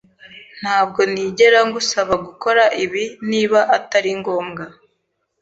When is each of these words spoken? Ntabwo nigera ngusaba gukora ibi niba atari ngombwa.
Ntabwo 0.61 0.99
nigera 1.11 1.59
ngusaba 1.67 2.13
gukora 2.25 2.63
ibi 2.83 3.03
niba 3.29 3.59
atari 3.77 4.11
ngombwa. 4.19 4.63